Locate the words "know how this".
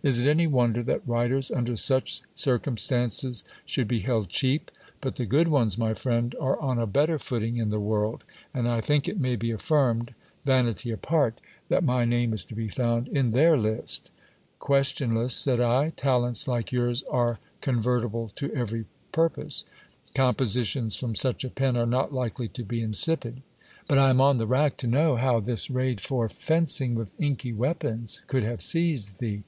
24.86-25.68